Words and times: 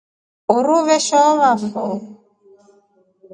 Uruu 0.55 0.79
veshohovafo. 0.87 1.85